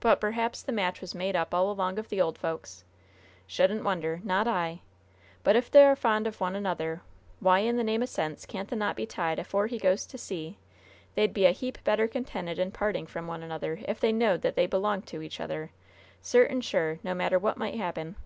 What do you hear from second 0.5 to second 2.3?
the match was made up all along of the